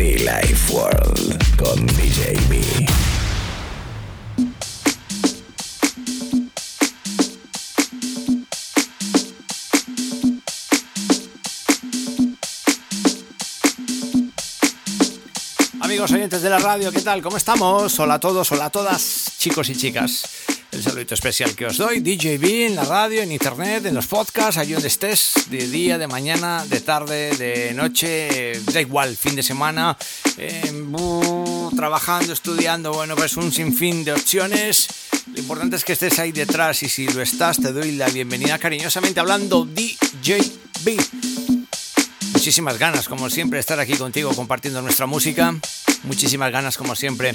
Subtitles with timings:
[0.00, 2.34] Life World con DJ.
[15.82, 17.20] Amigos oyentes de la radio, ¿qué tal?
[17.20, 18.00] ¿Cómo estamos?
[18.00, 20.22] Hola a todos, hola a todas, chicos y chicas.
[20.80, 24.56] El saludito especial que os doy, DJB en la radio, en internet, en los podcasts,
[24.56, 29.42] allí donde estés, de día, de mañana, de tarde, de noche, da igual, fin de
[29.42, 29.98] semana,
[30.38, 30.72] eh,
[31.76, 34.88] trabajando, estudiando, bueno, pues un sinfín de opciones.
[35.34, 38.58] Lo importante es que estés ahí detrás y si lo estás, te doy la bienvenida
[38.58, 41.29] cariñosamente hablando DJB.
[42.40, 45.54] Muchísimas ganas, como siempre, de estar aquí contigo compartiendo nuestra música.
[46.04, 47.34] Muchísimas ganas, como siempre,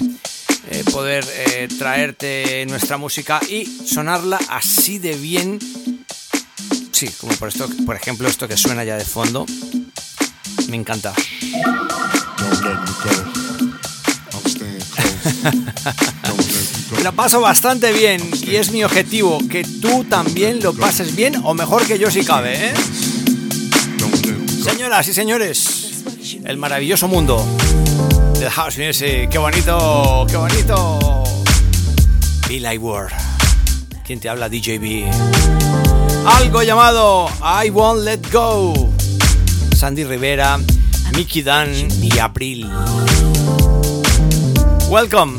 [0.68, 5.60] eh, poder eh, traerte nuestra música y sonarla así de bien.
[6.90, 9.46] Sí, como por esto, por ejemplo, esto que suena ya de fondo.
[10.70, 11.14] Me encanta.
[17.04, 21.54] La paso bastante bien y es mi objetivo que tú también lo pases bien o
[21.54, 22.74] mejor que yo si cabe, ¿eh?
[24.66, 26.02] Señoras y señores,
[26.44, 27.46] el maravilloso mundo
[28.36, 31.22] del house music, qué bonito, qué bonito.
[32.48, 33.12] Be Like World.
[34.04, 34.48] ¿Quién te habla?
[34.48, 35.04] DJB.
[36.26, 37.28] Algo llamado
[37.64, 38.92] I Won't Let Go.
[39.76, 40.58] Sandy Rivera,
[41.14, 41.70] Mickey Dan
[42.02, 42.68] y April.
[44.88, 45.38] Welcome.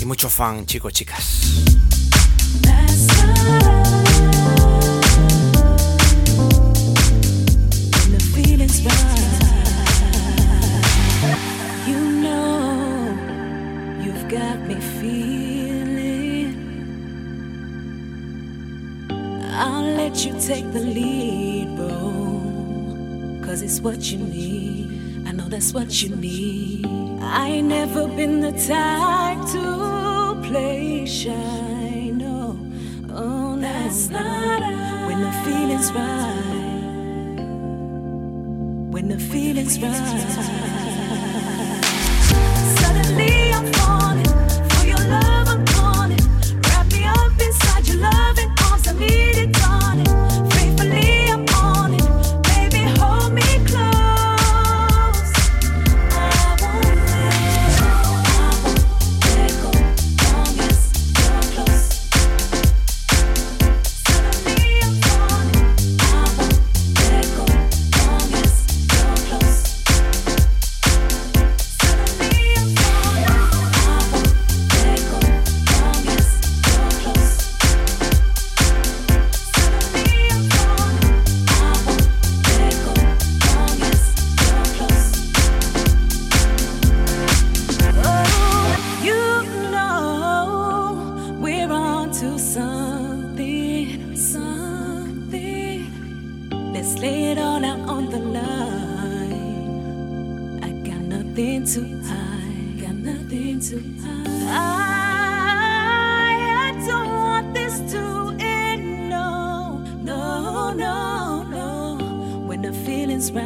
[0.00, 1.79] Y mucho fan, chicos, chicas.
[20.40, 23.42] Take the lead, bro.
[23.44, 25.26] Cause it's what you need.
[25.26, 26.86] I know that's what you need.
[27.20, 32.58] I ain't never been the type to play shy, no.
[33.10, 33.60] Oh, no.
[33.60, 34.62] That's not
[35.06, 36.50] when the feeling's right
[38.90, 40.69] when the feeling's right.
[101.74, 104.26] To hide, got nothing to hide.
[104.48, 105.62] I,
[106.66, 112.44] I don't want this to end, no, no, no, no.
[112.44, 113.44] When the feeling's right.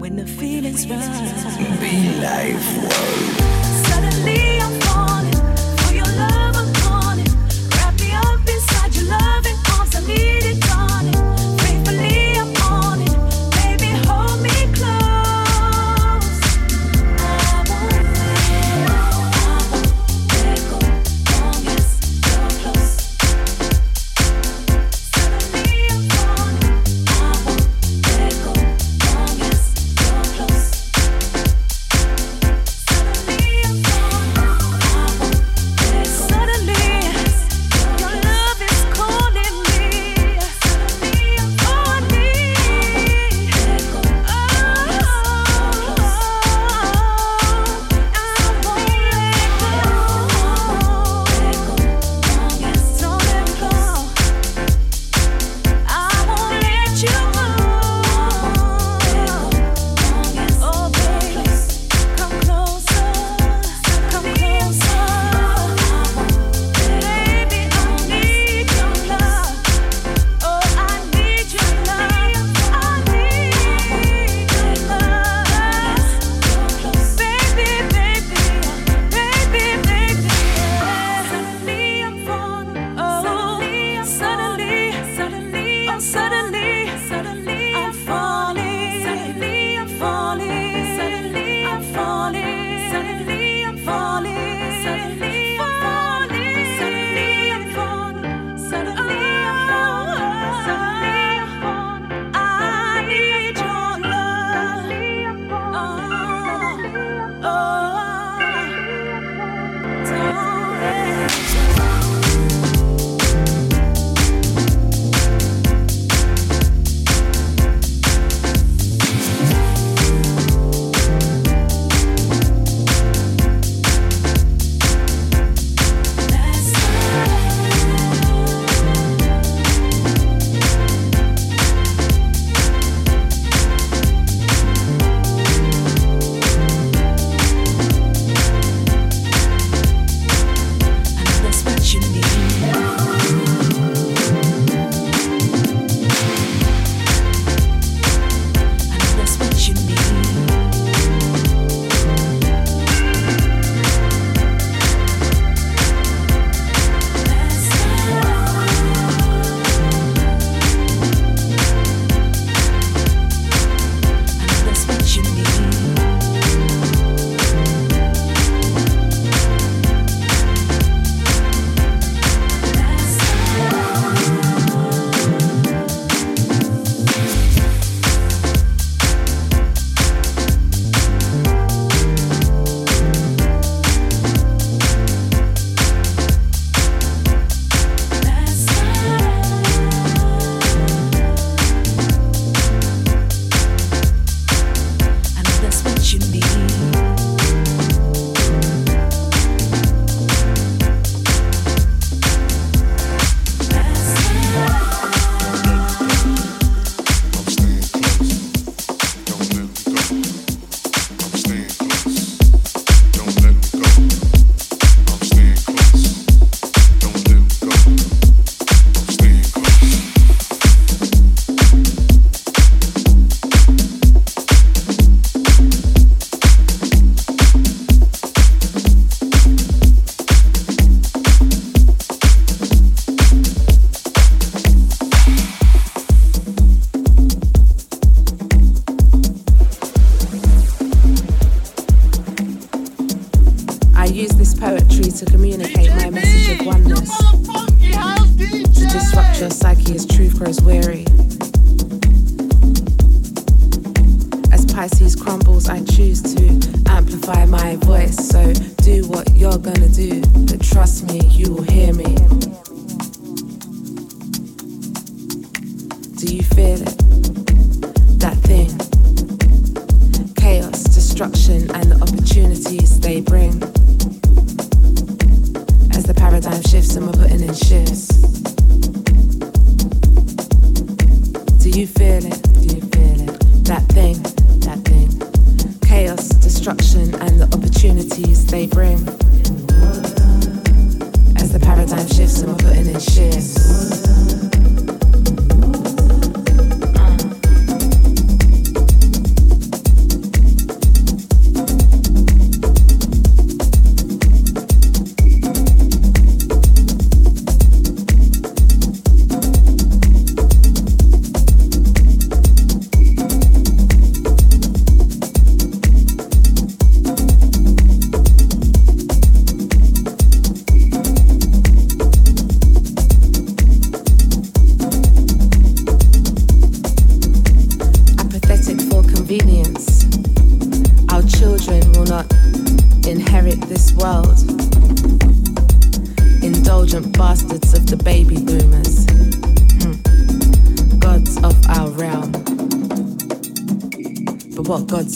[0.00, 1.80] When the feeling's right.
[1.80, 3.45] Be Live World.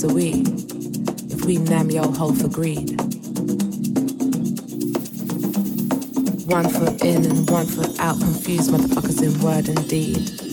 [0.03, 0.31] What we
[1.29, 2.99] if we nam yo hole for greed?
[6.49, 10.50] One foot in and one foot out, confused motherfuckers in word and deed.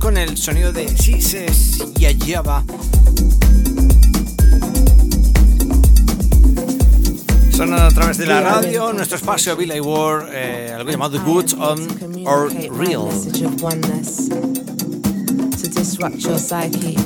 [0.00, 2.64] Con el sonido de Sises y Ayaba.
[7.52, 11.86] Sonando a través de la radio, nuestro espacio Billy Ward, eh, algo llamado Goods on
[12.26, 13.08] or Real.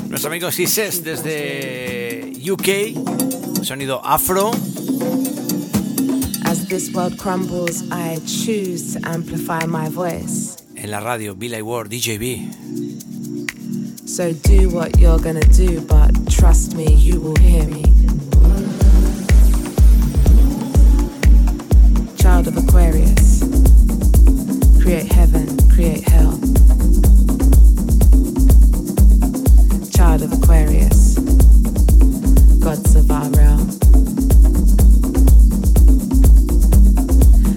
[0.09, 4.49] Nuestro amigo Sises desde UK, sonido afro.
[6.43, 10.56] As this world crumbles, I choose to amplify my voice.
[10.79, 12.53] En la radio, Billy Ward, DJB.
[14.05, 17.83] So do what you're gonna do, but trust me, you will hear me.
[22.19, 23.43] Child of Aquarius.
[24.79, 26.37] Create heaven, create hell.
[29.91, 31.17] Child of Aquarius.
[32.59, 33.67] Gods of our realm.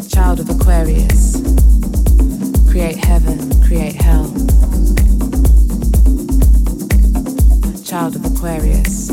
[0.08, 1.09] Child of Aquarius.
[2.80, 4.24] Create heaven, create hell.
[7.84, 9.10] Child of Aquarius.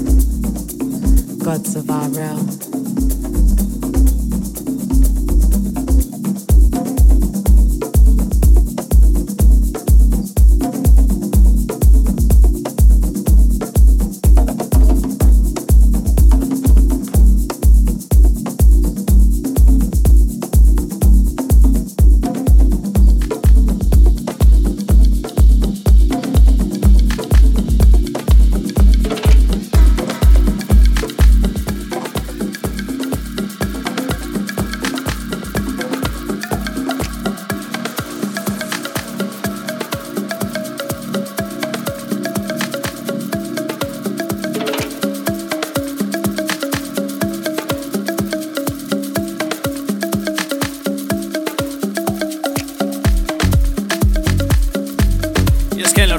[1.43, 2.66] Gods of our realm.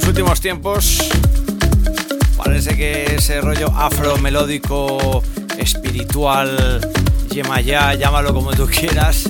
[0.09, 0.97] Últimos tiempos
[2.35, 5.21] parece que ese rollo afro-melódico,
[5.57, 6.81] espiritual,
[7.29, 9.29] yemayá, llámalo como tú quieras,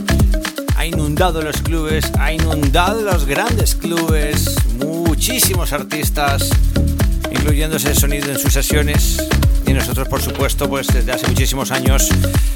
[0.77, 6.49] ha inundado los clubes, ha inundado los grandes clubes, muchísimos artistas,
[7.31, 9.21] incluyendo ese sonido en sus sesiones
[9.67, 12.09] y nosotros por supuesto pues desde hace muchísimos años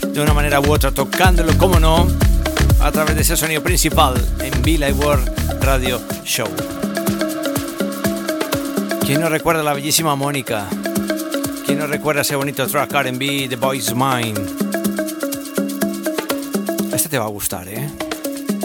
[0.07, 2.07] de una manera u otra tocándolo como no
[2.81, 6.47] a través de ese sonido principal en Live World Radio Show.
[9.05, 10.69] ¿Quién no recuerda a la bellísima Mónica?
[11.65, 14.39] ¿Quién no recuerda ese bonito track R&B The Boy's Mine?
[16.93, 17.89] Este te va a gustar, ¿eh?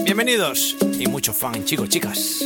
[0.04, 2.44] Bienvenidos y mucho fan, chicos, chicas.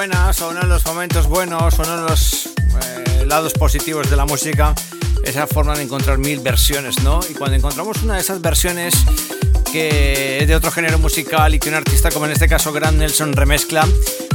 [0.00, 4.16] Buenas, o uno de los momentos buenos, o uno de los eh, lados positivos de
[4.16, 4.74] la música,
[5.24, 7.20] esa forma de encontrar mil versiones, ¿no?
[7.28, 8.94] Y cuando encontramos una de esas versiones
[9.70, 12.96] que es de otro género musical y que un artista como en este caso Grant
[12.96, 13.86] Nelson remezcla,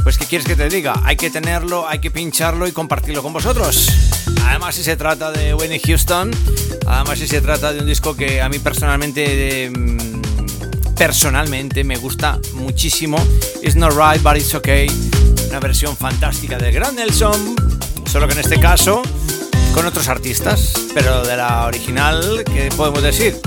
[0.04, 1.00] pues ¿qué quieres que te diga?
[1.02, 3.88] Hay que tenerlo, hay que pincharlo y compartirlo con vosotros.
[4.44, 6.30] Además si se trata de Whitney Houston,
[6.86, 9.20] además si se trata de un disco que a mí personalmente...
[9.20, 10.16] De,
[10.96, 13.18] personalmente me gusta muchísimo.
[13.62, 14.88] It's not right, but it's okay.
[15.48, 17.54] Una versión fantástica de Grand Nelson,
[18.10, 19.02] solo que en este caso
[19.74, 23.38] con otros artistas, pero de la original, ¿qué podemos decir?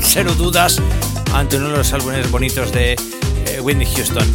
[0.00, 0.80] Cero dudas
[1.34, 4.26] ante uno de los álbumes bonitos de eh, Whitney Houston.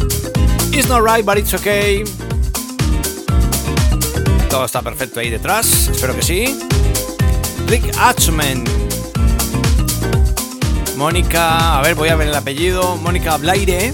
[0.72, 2.04] It's not right, but it's okay.
[4.48, 6.58] Todo está perfecto ahí detrás, espero que sí.
[7.66, 8.64] Rick Atchman
[10.96, 13.92] Mónica, a ver, voy a ver el apellido, Mónica Blaire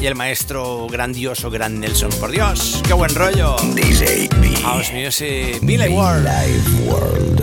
[0.00, 2.10] y el maestro grandioso Gran Nelson.
[2.18, 3.56] Por Dios, qué buen rollo.
[3.74, 4.56] DJ B.
[4.62, 6.24] House Music, Billy Ward.
[6.24, 7.39] Live World.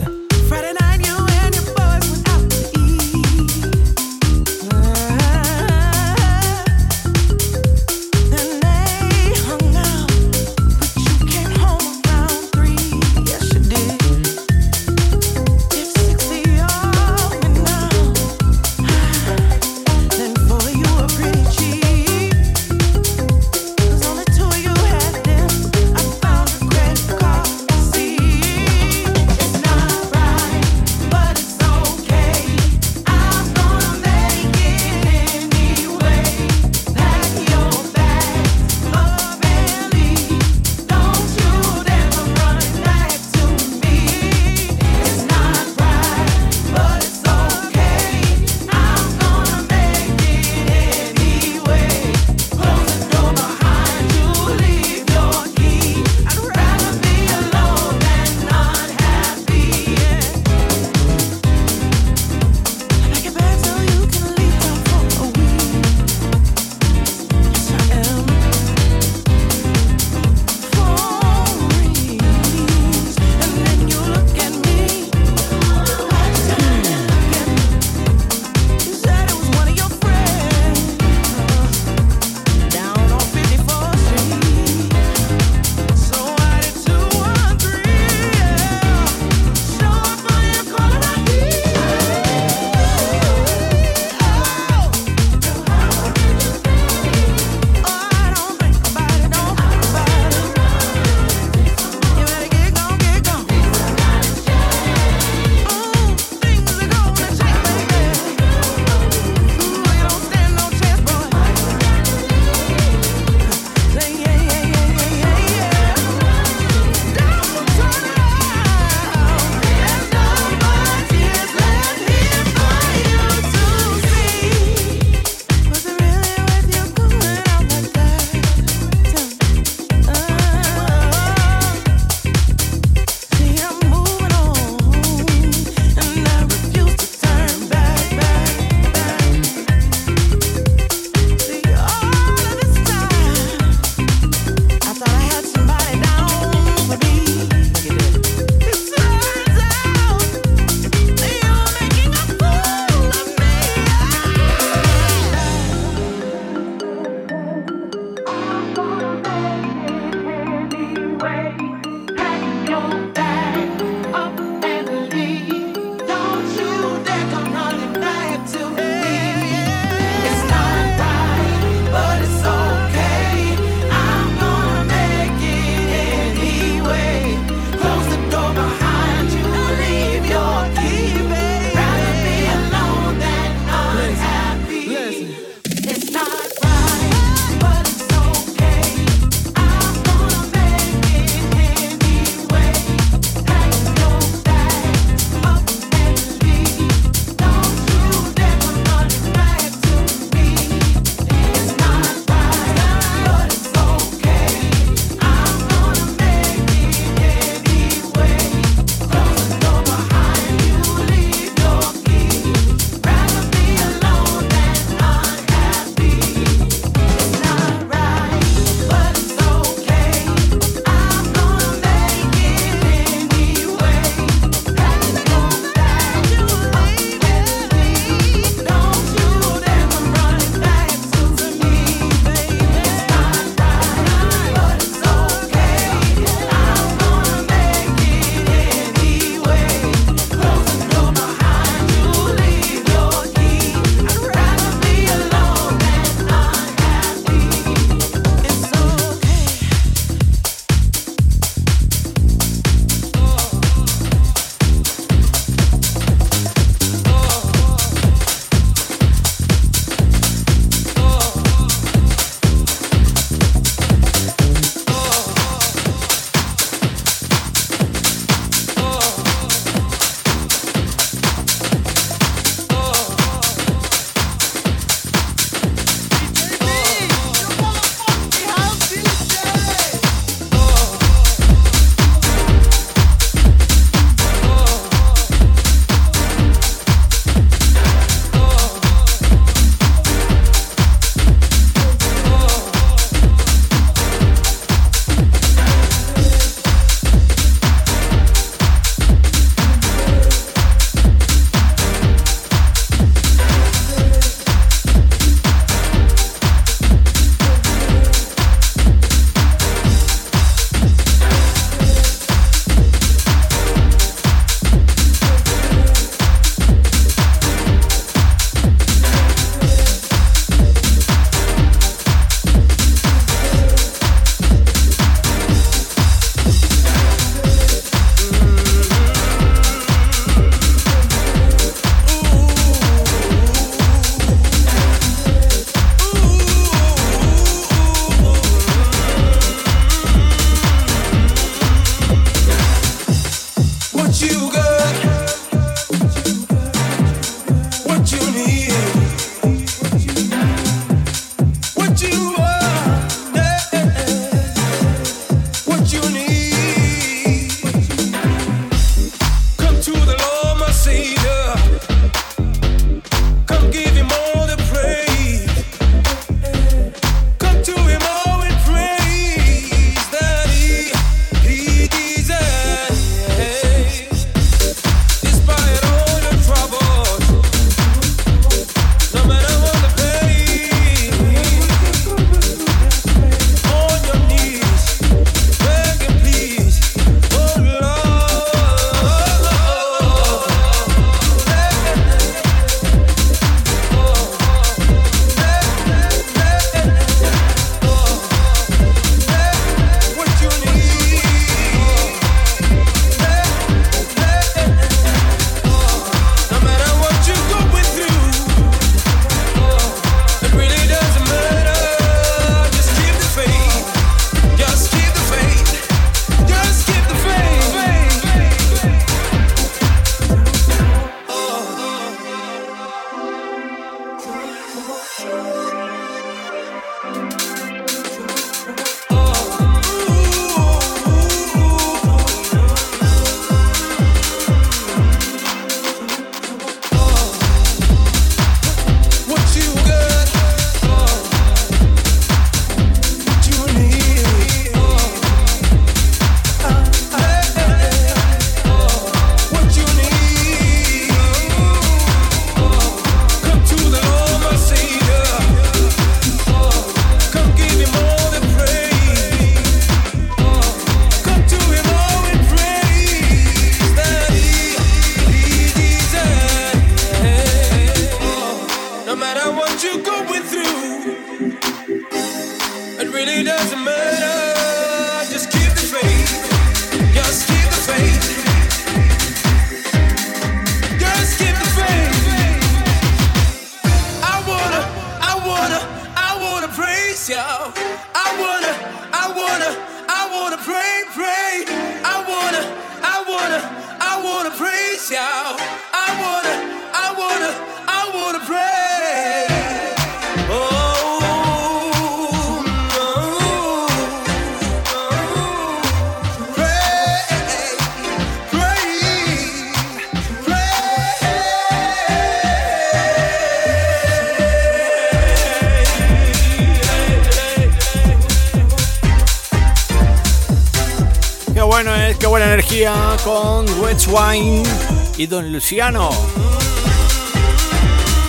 [525.17, 526.09] Y Don Luciano.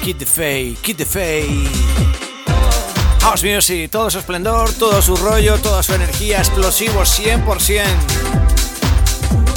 [0.03, 1.69] Kid the Fay, Kid the Fay.
[3.21, 7.85] House Music, todo su esplendor, todo su rollo, toda su energía, explosivo 100%.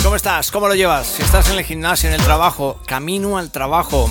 [0.04, 0.52] ¿Cómo estás?
[0.52, 1.08] ¿Cómo lo llevas?
[1.08, 4.10] Si estás en el gimnasio, en el trabajo, camino al trabajo.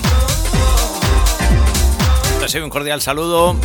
[2.37, 3.55] Te deseo un cordial saludo.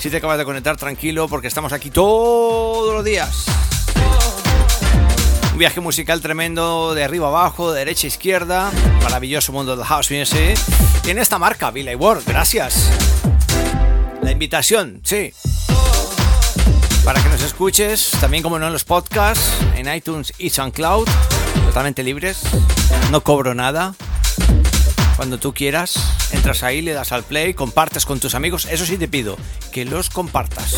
[0.00, 3.41] Si te acabas de conectar, tranquilo, porque estamos aquí todos los días.
[5.62, 8.72] Viaje musical tremendo de arriba abajo, de derecha a izquierda.
[9.04, 10.58] Maravilloso mundo del house music.
[11.04, 12.24] Tiene esta marca, Billy Ward.
[12.26, 12.90] Gracias.
[14.22, 15.32] La invitación, sí.
[17.04, 21.08] Para que nos escuches, también como no en los podcasts, en iTunes y SoundCloud,
[21.66, 22.40] totalmente libres.
[23.12, 23.94] No cobro nada.
[25.14, 25.94] Cuando tú quieras,
[26.32, 28.66] entras ahí, le das al play, compartes con tus amigos.
[28.68, 29.36] Eso sí te pido,
[29.70, 30.74] que los compartas.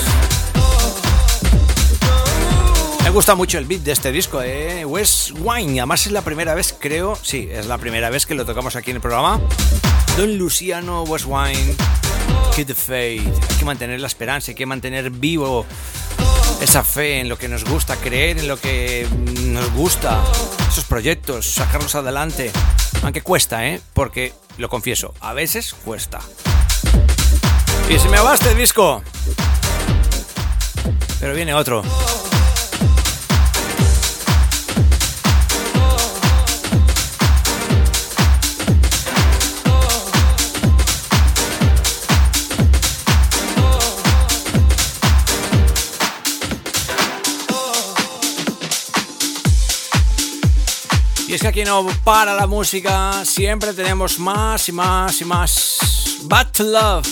[3.14, 4.84] Gusta mucho el beat de este disco, ¿eh?
[4.84, 5.78] West Wine.
[5.78, 8.90] Además es la primera vez, creo, sí, es la primera vez que lo tocamos aquí
[8.90, 9.40] en el programa.
[10.16, 11.76] Don Luciano West Wine,
[12.56, 13.22] Kid the Faith.
[13.50, 15.64] Hay que mantener la esperanza, hay que mantener vivo
[16.60, 19.06] esa fe en lo que nos gusta, creer en lo que
[19.44, 20.20] nos gusta,
[20.68, 22.50] esos proyectos, sacarlos adelante.
[23.04, 23.80] Aunque cuesta, ¿eh?
[23.92, 26.18] Porque, lo confieso, a veces cuesta.
[27.88, 29.04] Y se me va este disco.
[31.20, 31.84] Pero viene otro.
[51.34, 55.78] Y es que aquí no para la música, siempre tenemos más y más y más.
[56.52, 57.08] To Love.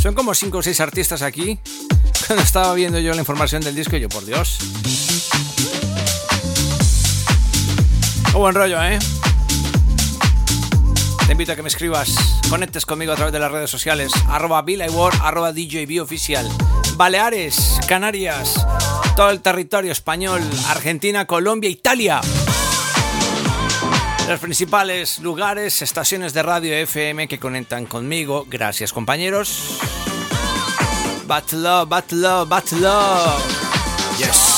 [0.00, 1.58] Son como 5 o 6 artistas aquí.
[2.28, 4.58] Cuando estaba viendo yo la información del disco, yo por Dios.
[8.30, 9.00] Qué buen rollo, ¿eh?
[11.26, 12.14] Te invito a que me escribas,
[12.48, 15.52] conectes conmigo a través de las redes sociales, arroba BillIWard, arroba.
[16.94, 18.64] Baleares, Canarias,
[19.16, 22.20] todo el territorio español, Argentina, Colombia, Italia.
[24.28, 28.46] Los principales lugares, estaciones de radio FM que conectan conmigo.
[28.48, 29.78] Gracias, compañeros.
[31.26, 34.18] Bad love, bad love, love.
[34.18, 34.51] Yes.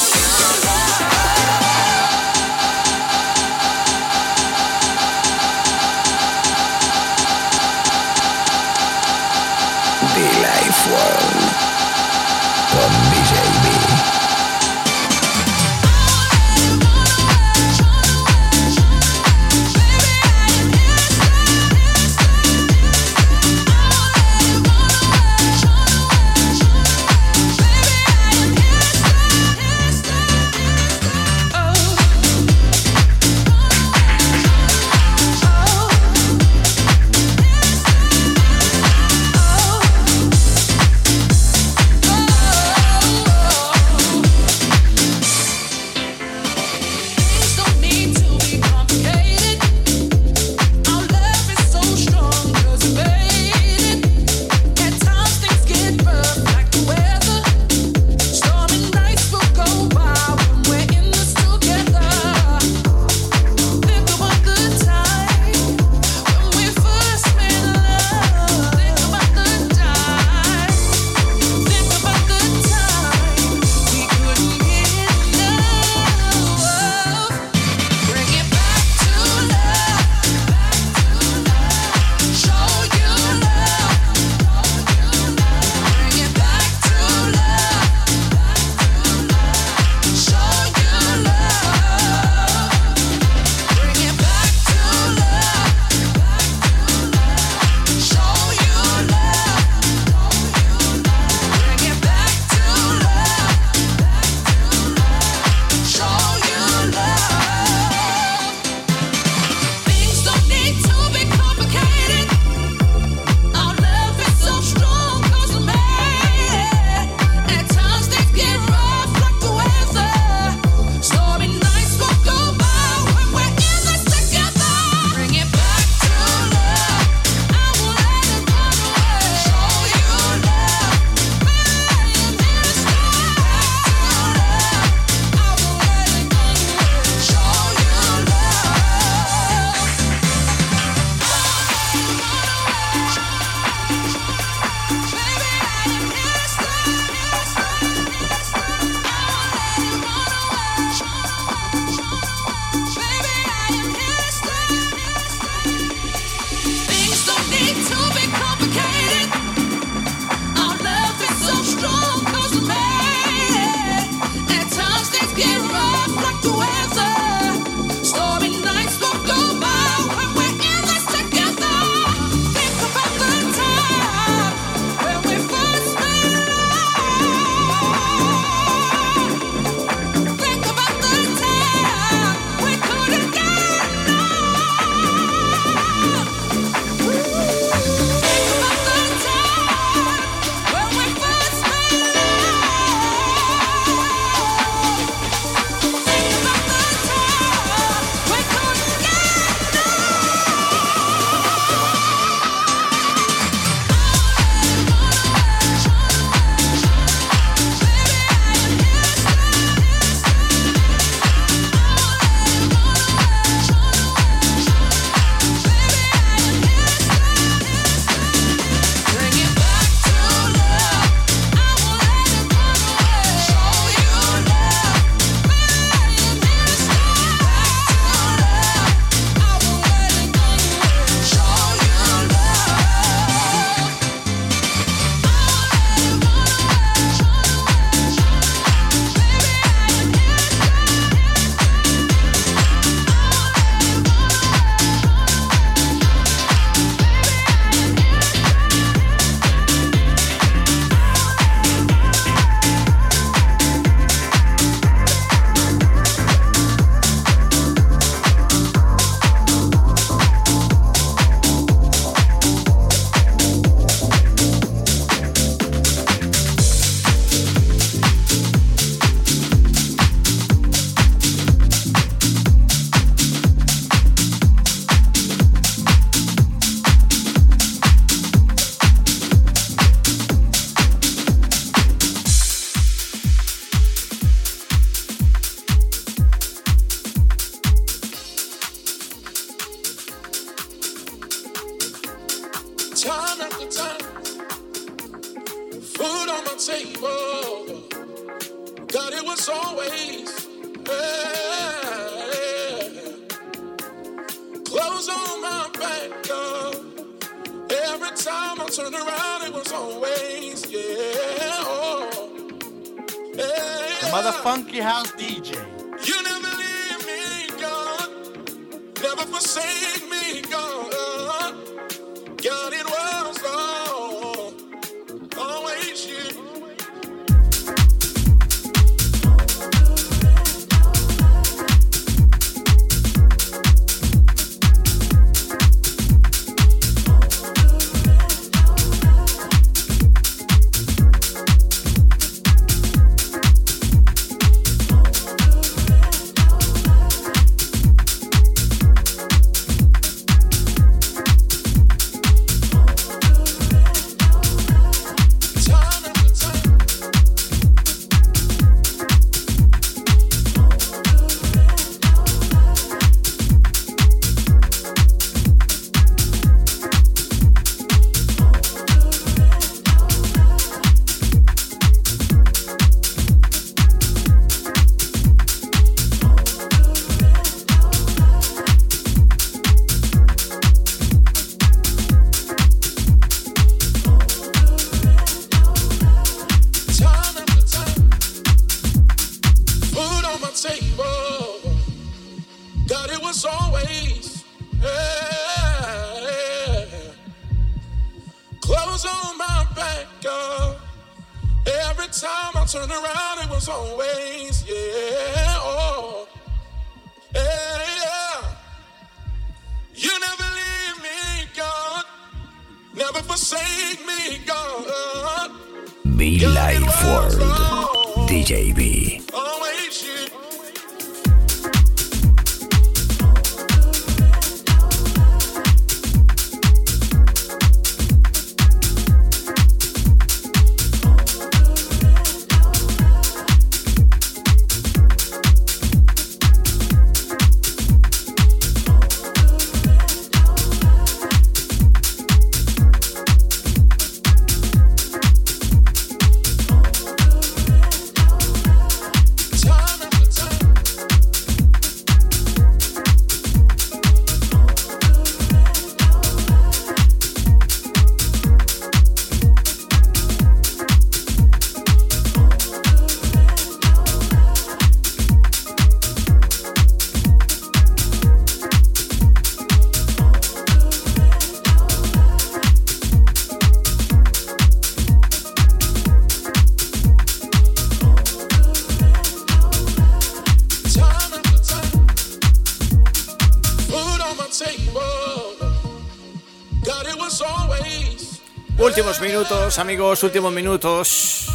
[489.74, 491.46] Minutos, amigos, últimos minutos.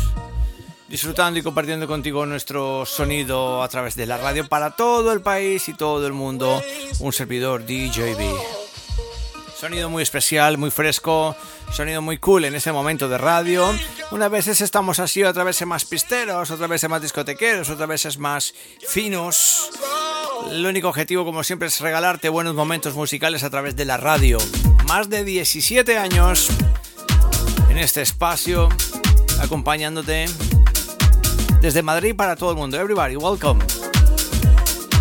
[0.89, 5.69] Disfrutando y compartiendo contigo nuestro sonido a través de la radio para todo el país
[5.69, 6.61] y todo el mundo.
[6.99, 8.35] Un servidor DJB.
[9.57, 11.35] Sonido muy especial, muy fresco,
[11.71, 13.73] sonido muy cool en este momento de radio.
[14.11, 18.53] Unas veces estamos así, otras veces más pisteros, otras veces más discotequeros, otras veces más
[18.87, 19.69] finos.
[20.49, 24.39] El único objetivo, como siempre, es regalarte buenos momentos musicales a través de la radio.
[24.87, 26.49] Más de 17 años
[27.79, 28.67] este espacio,
[29.39, 30.25] acompañándote
[31.61, 32.77] desde Madrid para todo el mundo.
[32.77, 33.63] Everybody, welcome.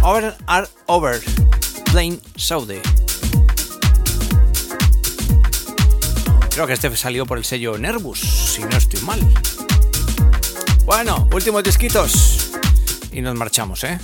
[0.03, 1.21] Over are over.
[1.91, 2.79] Plain Saudi.
[6.51, 9.21] Creo que este salió por el sello Nervus, si no estoy mal.
[10.85, 12.53] Bueno, últimos disquitos.
[13.13, 13.99] Y nos marchamos, ¿eh?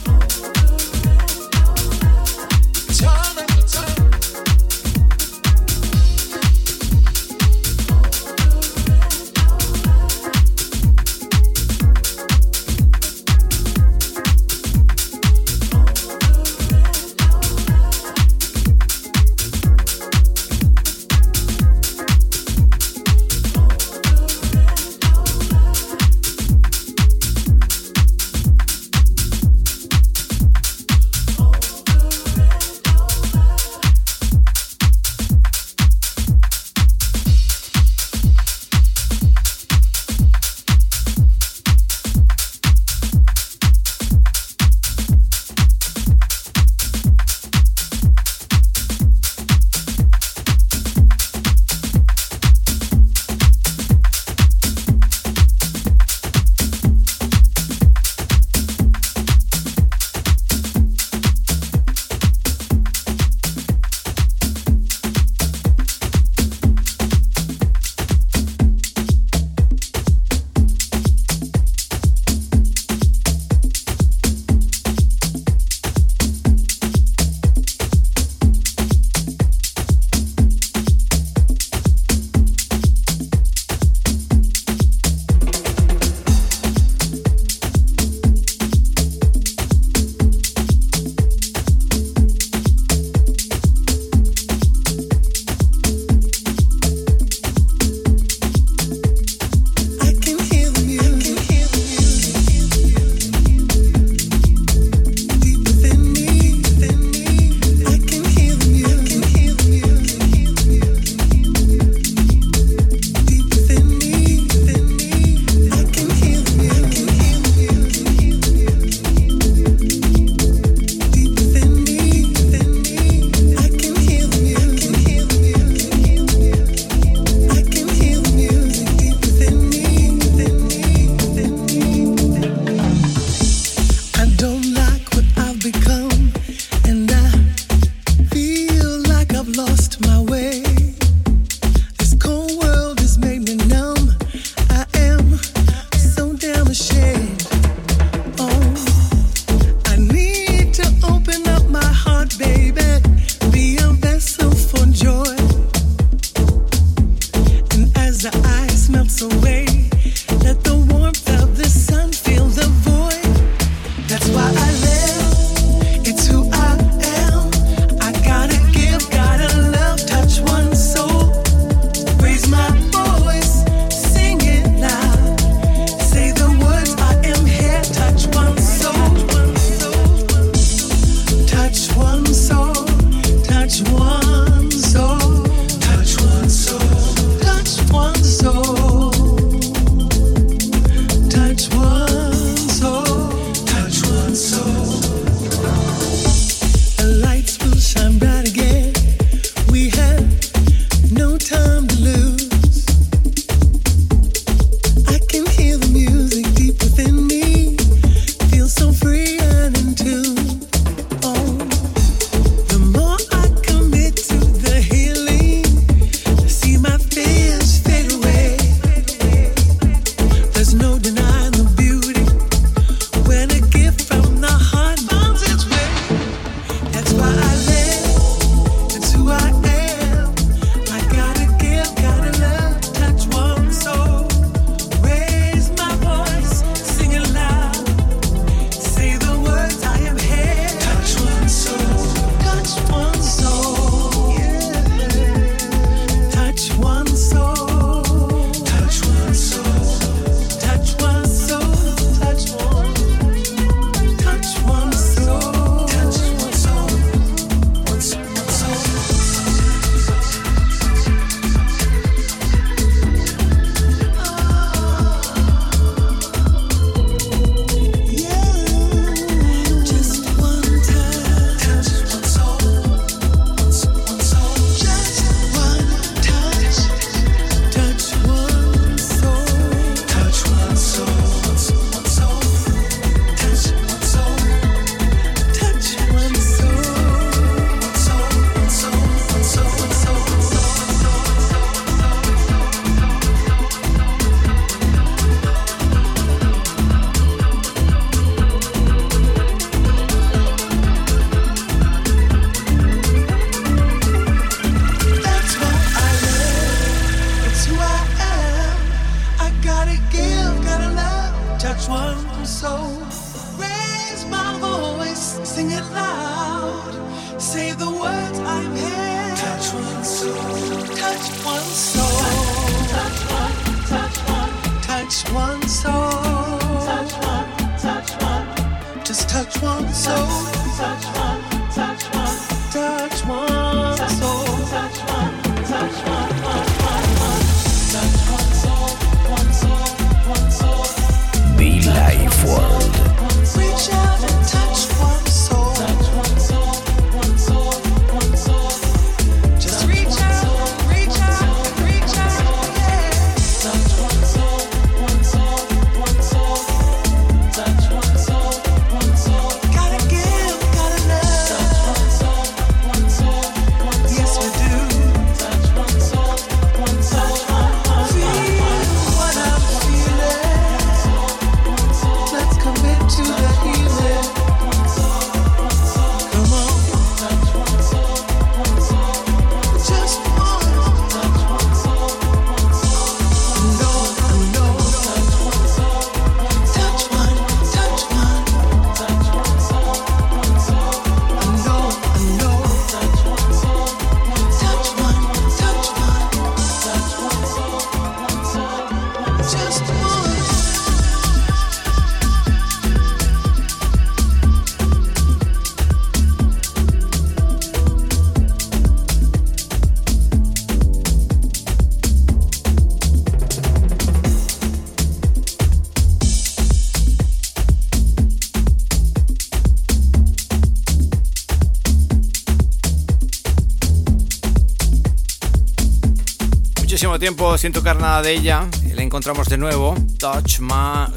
[427.25, 428.68] tiempo sin tocar nada de ella.
[428.95, 429.95] La encontramos de nuevo.
[430.18, 431.11] Touch, Ma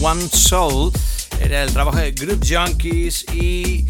[0.00, 0.90] One Soul.
[1.38, 3.84] Era el trabajo de Group Junkies y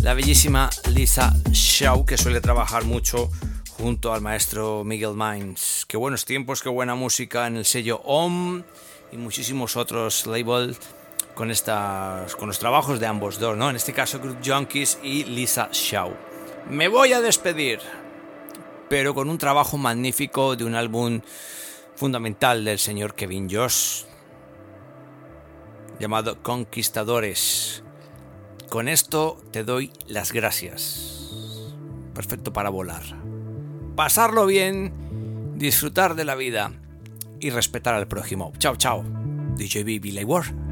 [0.00, 3.28] la bellísima Lisa Shaw, que suele trabajar mucho
[3.68, 5.84] junto al maestro Miguel Mines.
[5.86, 8.62] Qué buenos tiempos, qué buena música en el sello OM
[9.12, 10.78] y muchísimos otros labels
[11.34, 13.68] con, estas, con los trabajos de ambos dos, ¿no?
[13.68, 16.16] En este caso, Group Junkies y Lisa Shaw.
[16.70, 17.80] Me voy a despedir
[18.88, 21.20] pero con un trabajo magnífico de un álbum
[21.96, 24.04] fundamental del señor Kevin Josh
[25.98, 27.82] llamado Conquistadores.
[28.68, 31.34] Con esto te doy las gracias.
[32.14, 33.02] Perfecto para volar.
[33.96, 36.72] Pasarlo bien, disfrutar de la vida
[37.40, 38.52] y respetar al prójimo.
[38.58, 39.04] Chao, chao.
[39.56, 40.67] DJ Billy Ward.